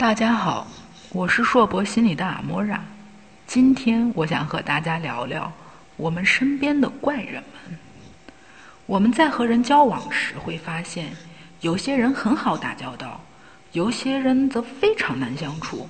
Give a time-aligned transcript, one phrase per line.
[0.00, 0.66] 大家好，
[1.12, 2.82] 我是硕博心理的阿莫拉。
[3.46, 5.52] 今天我想和大家聊聊
[5.98, 7.78] 我们身边的怪人们。
[8.86, 11.12] 我们在和人交往时会发现，
[11.60, 13.22] 有些人很好打交道，
[13.72, 15.86] 有些人则非常难相处，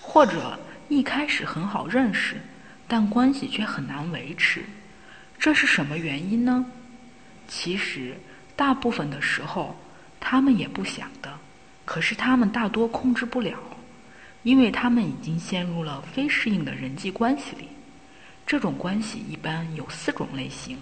[0.00, 0.56] 或者
[0.88, 2.40] 一开始很好认识，
[2.86, 4.64] 但关系却很难维持。
[5.40, 6.64] 这是什么原因呢？
[7.48, 8.16] 其实，
[8.54, 9.76] 大部分的时候，
[10.20, 11.36] 他们也不想的。
[11.90, 13.58] 可是他们大多控制不了，
[14.44, 17.66] 因为他们已经陷入了非适应的人际关系里。
[18.46, 20.78] 这种关系一般有四种类型：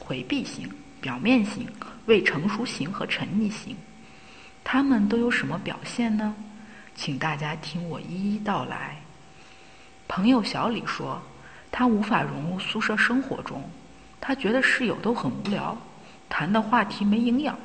[0.00, 0.68] 回避型、
[1.00, 1.64] 表面型、
[2.06, 3.76] 未成熟型和沉溺型。
[4.64, 6.34] 他们都有什么表现呢？
[6.96, 9.00] 请大家听我一一道来。
[10.08, 11.22] 朋友小李说，
[11.70, 13.62] 他无法融入宿舍生活中，
[14.20, 15.78] 他觉得室友都很无聊，
[16.28, 17.56] 谈的话题没营养。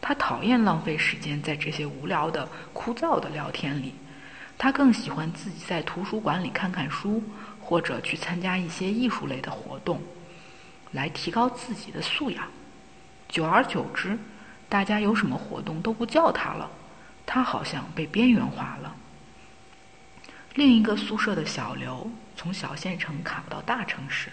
[0.00, 3.94] 他讨厌浪费时间在这些无聊的、枯燥的聊天里，
[4.56, 7.22] 他更喜欢自己在图书馆里看看书，
[7.60, 10.00] 或者去参加一些艺术类的活动，
[10.92, 12.48] 来提高自己的素养。
[13.28, 14.18] 久而久之，
[14.68, 16.70] 大家有什么活动都不叫他了，
[17.26, 18.96] 他好像被边缘化了。
[20.54, 24.30] 另一个宿舍的小刘从小县城考到大城市，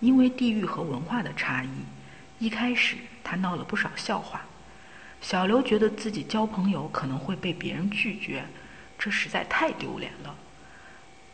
[0.00, 1.68] 因为地域和文化的差异，
[2.38, 4.40] 一开始他闹了不少笑话。
[5.28, 8.44] 小刘觉得自己交朋友可能会被别人拒绝，
[8.96, 10.32] 这实在太丢脸了。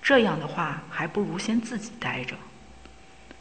[0.00, 2.34] 这样的话，还不如先自己待着。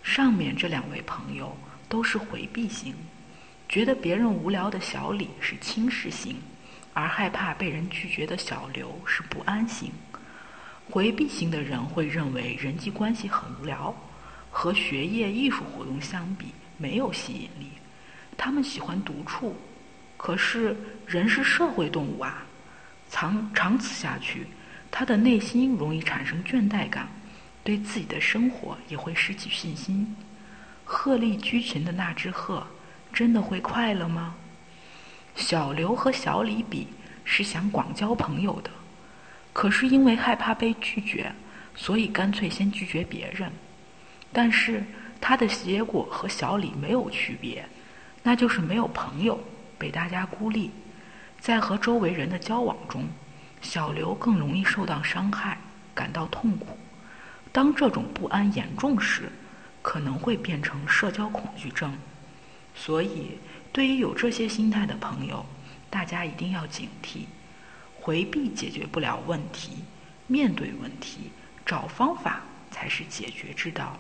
[0.04, 1.56] 上面这两位朋友
[1.88, 2.94] 都是回避型，
[3.70, 6.36] 觉得别人无聊的小李是轻视型，
[6.94, 9.90] 而害怕被人拒绝的小刘是不安型。
[10.90, 13.96] 回避型的人会认为人际关系很无聊，
[14.50, 17.70] 和学业、艺术活动相比没有吸引力，
[18.36, 19.56] 他们喜欢独处。
[20.24, 20.78] 可是
[21.08, 22.46] 人是社会动物啊，
[23.10, 24.46] 长长此下去，
[24.92, 27.08] 他的内心容易产生倦怠感，
[27.64, 30.16] 对自己的生活也会失去信心。
[30.86, 32.64] 鹤立鸡群的那只鹤，
[33.12, 34.36] 真的会快乐吗？
[35.36, 36.88] 小刘和小李比
[37.26, 38.70] 是想广交朋友的，
[39.52, 41.34] 可是因为害怕被拒绝，
[41.76, 43.52] 所以干脆先拒绝别人。
[44.32, 44.84] 但是
[45.20, 47.68] 他的结果和小李没有区别，
[48.22, 49.44] 那就是没有朋友。
[49.82, 50.70] 被大家孤立，
[51.40, 53.08] 在和周围人的交往中，
[53.64, 55.58] 小刘更容易受到伤害，
[55.96, 56.78] 感到痛苦。
[57.52, 59.24] 当这种不安严重时，
[59.82, 61.92] 可能会变成社交恐惧症。
[62.76, 63.40] 所以，
[63.74, 65.44] 对于有这些心态的朋友，
[65.90, 67.26] 大家一定要警惕。
[68.00, 69.84] 回避解决不了问题，
[70.28, 71.32] 面对问题，
[71.66, 73.98] 找方法才是解决之道。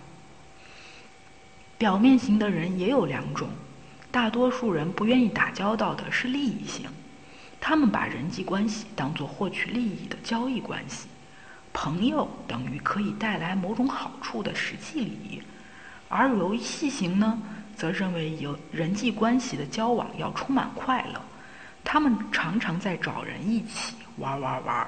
[1.79, 3.49] 表面型的人也有两种。
[4.11, 6.89] 大多数人不愿意打交道的是利益型，
[7.61, 11.07] 他们把人际关系当作获取利益的交易关系，
[11.71, 15.41] 朋友等于可以带来某种好处的实际利益，
[16.09, 17.41] 而游戏型呢，
[17.73, 21.21] 则认为有人际关系的交往要充满快乐，
[21.81, 24.85] 他们常常在找人一起玩玩玩。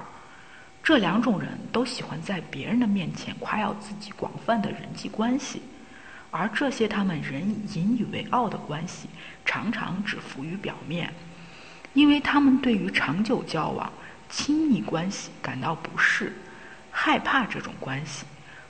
[0.82, 5.62] 这两种人都喜欢在别人的面前夸耀自己广泛的人际关系。
[6.36, 7.40] 而这些他们仍
[7.74, 9.08] 引以为傲的关系，
[9.44, 11.14] 常常只浮于表面，
[11.92, 13.92] 因为他们对于长久交往、
[14.28, 16.32] 亲密关系感到不适，
[16.90, 18.24] 害怕这种关系，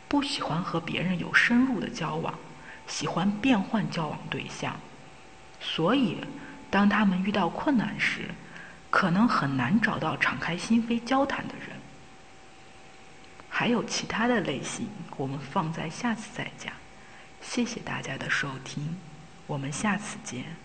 [0.09, 2.35] 不喜欢和别人有深入的交往，
[2.87, 4.77] 喜欢变换交往对象，
[5.59, 6.19] 所以
[6.69, 8.29] 当他们遇到困难时，
[8.91, 11.79] 可能很难找到敞开心扉交谈的人。
[13.49, 14.87] 还有其他的类型，
[15.17, 16.71] 我们放在下次再讲。
[17.45, 18.97] 谢谢大家的收听，
[19.47, 20.64] 我们下次见。